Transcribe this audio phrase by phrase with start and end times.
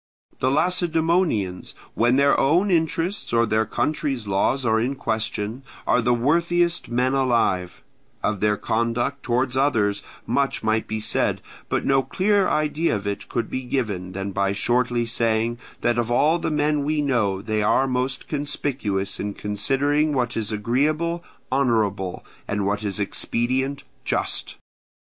[0.39, 6.11] The Lacedaemonians, when their own interests or their country's laws are in question, are the
[6.11, 7.83] worthiest men alive;
[8.23, 13.29] of their conduct towards others much might be said, but no clearer idea of it
[13.29, 17.61] could be given than by shortly saying that of all the men we know they
[17.61, 24.57] are most conspicuous in considering what is agreeable honourable, and what is expedient just.